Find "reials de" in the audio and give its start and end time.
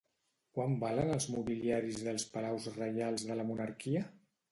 2.79-3.37